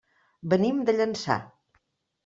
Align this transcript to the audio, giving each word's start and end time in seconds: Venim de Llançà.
Venim 0.53 0.81
de 0.89 0.97
Llançà. 0.97 1.39